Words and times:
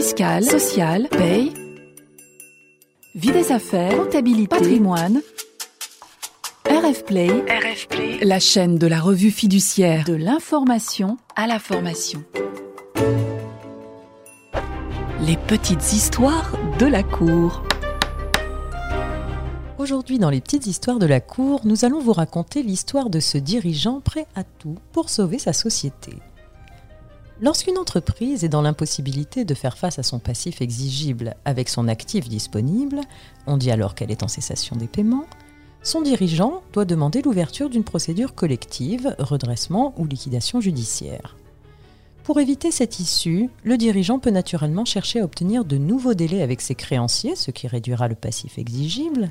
fiscale, 0.00 0.44
sociale, 0.44 1.08
paye, 1.10 1.52
vie 3.16 3.32
des 3.32 3.50
affaires, 3.50 3.96
comptabilité, 3.96 4.46
patrimoine. 4.46 5.20
RF 6.70 7.04
Play, 7.04 7.26
RF 7.26 7.88
Play, 7.88 8.18
la 8.22 8.38
chaîne 8.38 8.78
de 8.78 8.86
la 8.86 9.00
revue 9.00 9.32
fiduciaire, 9.32 10.04
de 10.04 10.14
l'information 10.14 11.16
à 11.34 11.48
la 11.48 11.58
formation. 11.58 12.22
Les 15.26 15.36
petites 15.36 15.92
histoires 15.92 16.52
de 16.78 16.86
la 16.86 17.02
cour. 17.02 17.64
Aujourd'hui, 19.78 20.20
dans 20.20 20.30
les 20.30 20.40
petites 20.40 20.68
histoires 20.68 21.00
de 21.00 21.06
la 21.06 21.20
cour, 21.20 21.62
nous 21.64 21.84
allons 21.84 21.98
vous 21.98 22.12
raconter 22.12 22.62
l'histoire 22.62 23.10
de 23.10 23.18
ce 23.18 23.36
dirigeant 23.36 24.00
prêt 24.00 24.28
à 24.36 24.44
tout 24.44 24.76
pour 24.92 25.10
sauver 25.10 25.40
sa 25.40 25.52
société. 25.52 26.12
Lorsqu'une 27.40 27.78
entreprise 27.78 28.42
est 28.42 28.48
dans 28.48 28.62
l'impossibilité 28.62 29.44
de 29.44 29.54
faire 29.54 29.78
face 29.78 30.00
à 30.00 30.02
son 30.02 30.18
passif 30.18 30.60
exigible 30.60 31.36
avec 31.44 31.68
son 31.68 31.86
actif 31.86 32.28
disponible, 32.28 33.00
on 33.46 33.56
dit 33.56 33.70
alors 33.70 33.94
qu'elle 33.94 34.10
est 34.10 34.24
en 34.24 34.28
cessation 34.28 34.74
des 34.74 34.88
paiements, 34.88 35.26
son 35.84 36.02
dirigeant 36.02 36.62
doit 36.72 36.84
demander 36.84 37.22
l'ouverture 37.22 37.70
d'une 37.70 37.84
procédure 37.84 38.34
collective, 38.34 39.14
redressement 39.20 39.94
ou 39.96 40.04
liquidation 40.04 40.60
judiciaire. 40.60 41.36
Pour 42.24 42.40
éviter 42.40 42.72
cette 42.72 42.98
issue, 42.98 43.48
le 43.62 43.76
dirigeant 43.76 44.18
peut 44.18 44.30
naturellement 44.30 44.84
chercher 44.84 45.20
à 45.20 45.24
obtenir 45.24 45.64
de 45.64 45.78
nouveaux 45.78 46.14
délais 46.14 46.42
avec 46.42 46.60
ses 46.60 46.74
créanciers, 46.74 47.36
ce 47.36 47.52
qui 47.52 47.68
réduira 47.68 48.08
le 48.08 48.16
passif 48.16 48.58
exigible, 48.58 49.30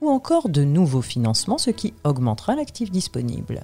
ou 0.00 0.10
encore 0.10 0.48
de 0.48 0.64
nouveaux 0.64 1.00
financements, 1.00 1.58
ce 1.58 1.70
qui 1.70 1.94
augmentera 2.02 2.56
l'actif 2.56 2.90
disponible. 2.90 3.62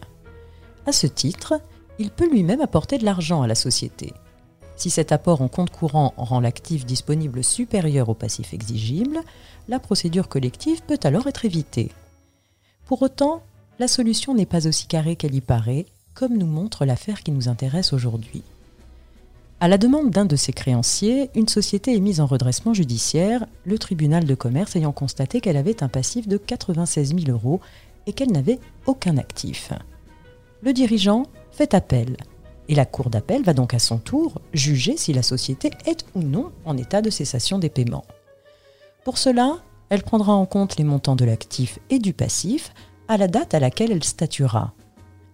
À 0.87 0.93
ce 0.93 1.09
titre, 1.09 1.60
il 1.98 2.10
peut 2.10 2.28
lui-même 2.28 2.60
apporter 2.60 2.98
de 2.98 3.05
l'argent 3.05 3.42
à 3.42 3.46
la 3.46 3.55
société. 3.55 4.12
Si 4.77 4.91
cet 4.91 5.12
apport 5.12 5.42
en 5.42 5.48
compte 5.48 5.70
courant 5.70 6.15
rend 6.16 6.41
l'actif 6.41 6.87
disponible 6.87 7.45
supérieur 7.45 8.09
au 8.09 8.15
passif 8.15 8.55
exigible, 8.55 9.20
la 9.68 9.78
procédure 9.78 10.29
collective 10.29 10.82
peut 10.82 10.99
alors 11.04 11.26
être 11.26 11.45
évitée. 11.45 11.93
Pour 12.87 13.02
autant, 13.02 13.43
la 13.79 13.88
solution 13.88 14.34
n'est 14.34 14.46
pas 14.46 14.66
aussi 14.66 14.87
carrée 14.87 15.16
qu'elle 15.16 15.34
y 15.34 15.40
paraît, 15.40 15.87
comme 16.15 16.37
nous 16.37 16.46
montre 16.46 16.84
l'affaire 16.84 17.23
qui 17.23 17.30
nous 17.32 17.49
intéresse 17.49 17.93
aujourd'hui. 17.93 18.43
À 19.60 19.68
la 19.68 19.79
demande 19.79 20.10
d'un 20.10 20.24
de 20.24 20.34
ses 20.34 20.52
créanciers, 20.52 21.30
une 21.37 21.46
société 21.46 21.95
est 21.95 22.01
mise 22.01 22.21
en 22.21 22.27
redressement 22.27 22.74
judiciaire, 22.74 23.46
le 23.65 23.79
tribunal 23.79 24.24
de 24.24 24.34
commerce 24.34 24.74
ayant 24.74 24.90
constaté 24.90 25.40
qu'elle 25.40 25.56
avait 25.56 25.84
un 25.84 25.88
passif 25.88 26.27
de 26.27 26.37
96 26.37 27.15
000 27.15 27.30
euros 27.30 27.60
et 28.09 28.12
qu'elle 28.12 28.32
n'avait 28.32 28.59
aucun 28.87 29.16
actif. 29.18 29.73
Le 30.62 30.73
dirigeant 30.73 31.27
fait 31.53 31.75
appel. 31.75 32.17
Et 32.69 32.75
la 32.75 32.87
Cour 32.87 33.11
d'appel 33.11 33.43
va 33.43 33.55
donc 33.55 33.75
à 33.75 33.79
son 33.79 33.99
tour 33.99 34.41
juger 34.53 34.97
si 34.97 35.13
la 35.13 35.23
société 35.23 35.71
est 35.87 36.05
ou 36.15 36.23
non 36.23 36.53
en 36.65 36.77
état 36.77 37.03
de 37.03 37.11
cessation 37.11 37.59
des 37.59 37.69
paiements. 37.69 38.05
Pour 39.05 39.19
cela, 39.19 39.59
elle 39.89 40.03
prendra 40.03 40.33
en 40.33 40.47
compte 40.47 40.77
les 40.77 40.85
montants 40.85 41.17
de 41.17 41.25
l'actif 41.25 41.79
et 41.91 41.99
du 41.99 42.13
passif 42.13 42.73
à 43.09 43.17
la 43.17 43.29
date 43.29 43.53
à 43.53 43.61
laquelle 43.61 43.93
elle 43.93 44.05
statuera. 44.05 44.73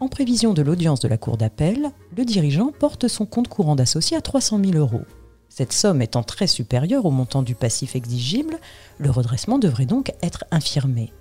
En 0.00 0.08
prévision 0.08 0.54
de 0.54 0.62
l'audience 0.62 1.00
de 1.00 1.08
la 1.08 1.18
Cour 1.18 1.36
d'appel, 1.36 1.90
le 2.16 2.24
dirigeant 2.24 2.72
porte 2.76 3.08
son 3.08 3.26
compte 3.26 3.48
courant 3.48 3.76
d'associé 3.76 4.16
à 4.16 4.20
300 4.20 4.60
000 4.64 4.78
euros. 4.78 5.04
Cette 5.48 5.72
somme 5.72 6.02
étant 6.02 6.22
très 6.22 6.46
supérieure 6.46 7.04
au 7.04 7.10
montant 7.10 7.42
du 7.42 7.54
passif 7.54 7.96
exigible, 7.96 8.58
le 8.98 9.10
redressement 9.10 9.58
devrait 9.58 9.86
donc 9.86 10.12
être 10.22 10.44
infirmé. 10.50 11.12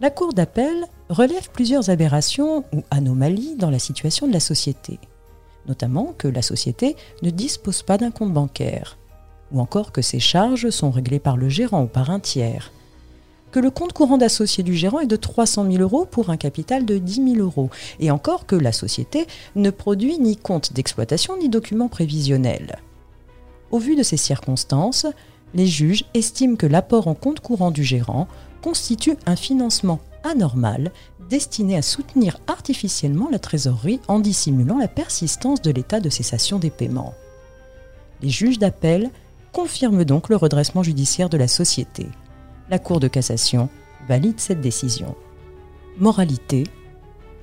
La 0.00 0.10
Cour 0.10 0.32
d'appel 0.32 0.86
relève 1.12 1.50
plusieurs 1.50 1.90
aberrations 1.90 2.64
ou 2.72 2.82
anomalies 2.90 3.54
dans 3.56 3.70
la 3.70 3.78
situation 3.78 4.26
de 4.26 4.32
la 4.32 4.40
société, 4.40 4.98
notamment 5.68 6.14
que 6.16 6.28
la 6.28 6.42
société 6.42 6.96
ne 7.22 7.30
dispose 7.30 7.82
pas 7.82 7.98
d'un 7.98 8.10
compte 8.10 8.32
bancaire, 8.32 8.98
ou 9.52 9.60
encore 9.60 9.92
que 9.92 10.02
ses 10.02 10.20
charges 10.20 10.70
sont 10.70 10.90
réglées 10.90 11.20
par 11.20 11.36
le 11.36 11.48
gérant 11.48 11.82
ou 11.82 11.86
par 11.86 12.10
un 12.10 12.18
tiers, 12.18 12.72
que 13.50 13.60
le 13.60 13.70
compte 13.70 13.92
courant 13.92 14.16
d'associé 14.16 14.64
du 14.64 14.74
gérant 14.74 15.00
est 15.00 15.06
de 15.06 15.16
300 15.16 15.70
000 15.70 15.82
euros 15.82 16.06
pour 16.06 16.30
un 16.30 16.38
capital 16.38 16.86
de 16.86 16.96
10 16.96 17.34
000 17.34 17.36
euros, 17.36 17.68
et 18.00 18.10
encore 18.10 18.46
que 18.46 18.56
la 18.56 18.72
société 18.72 19.26
ne 19.54 19.68
produit 19.68 20.18
ni 20.18 20.38
compte 20.38 20.72
d'exploitation 20.72 21.36
ni 21.36 21.50
document 21.50 21.88
prévisionnel. 21.88 22.78
Au 23.70 23.78
vu 23.78 23.94
de 23.94 24.02
ces 24.02 24.16
circonstances, 24.16 25.06
les 25.54 25.66
juges 25.66 26.04
estiment 26.14 26.56
que 26.56 26.66
l'apport 26.66 27.08
en 27.08 27.14
compte 27.14 27.40
courant 27.40 27.70
du 27.70 27.84
gérant 27.84 28.26
constitue 28.62 29.16
un 29.26 29.36
financement 29.36 30.00
anormal 30.24 30.92
destiné 31.28 31.76
à 31.76 31.82
soutenir 31.82 32.38
artificiellement 32.46 33.28
la 33.30 33.38
trésorerie 33.38 34.00
en 34.08 34.20
dissimulant 34.20 34.78
la 34.78 34.88
persistance 34.88 35.62
de 35.62 35.70
l'état 35.70 36.00
de 36.00 36.10
cessation 36.10 36.58
des 36.58 36.70
paiements. 36.70 37.14
Les 38.22 38.28
juges 38.28 38.58
d'appel 38.58 39.10
confirment 39.52 40.04
donc 40.04 40.28
le 40.28 40.36
redressement 40.36 40.82
judiciaire 40.82 41.28
de 41.28 41.36
la 41.36 41.48
société. 41.48 42.06
La 42.70 42.78
Cour 42.78 43.00
de 43.00 43.08
cassation 43.08 43.68
valide 44.08 44.40
cette 44.40 44.60
décision. 44.60 45.14
Moralité 45.98 46.64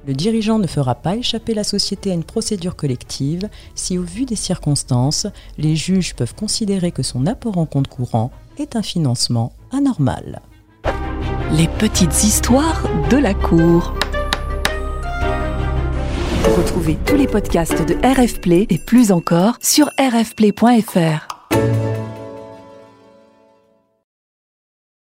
le 0.07 0.13
dirigeant 0.13 0.59
ne 0.59 0.67
fera 0.67 0.95
pas 0.95 1.17
échapper 1.17 1.53
la 1.53 1.63
société 1.63 2.11
à 2.11 2.13
une 2.13 2.23
procédure 2.23 2.75
collective 2.75 3.49
si, 3.75 3.97
au 3.97 4.03
vu 4.03 4.25
des 4.25 4.37
circonstances, 4.37 5.27
les 5.57 5.75
juges 5.75 6.15
peuvent 6.15 6.35
considérer 6.35 6.91
que 6.91 7.03
son 7.03 7.27
apport 7.27 7.57
en 7.57 7.65
compte 7.65 7.89
courant 7.89 8.31
est 8.57 8.75
un 8.75 8.81
financement 8.81 9.53
anormal. 9.71 10.41
Les 11.51 11.67
petites 11.67 12.23
histoires 12.23 12.83
de 13.09 13.17
la 13.17 13.33
cour. 13.33 13.95
Retrouvez 16.55 16.95
tous 17.07 17.15
les 17.15 17.27
podcasts 17.27 17.87
de 17.87 17.95
RF 18.05 18.39
Play 18.39 18.67
et 18.69 18.77
plus 18.77 19.11
encore 19.11 19.57
sur 19.59 19.89
rfplay.fr. 19.97 21.38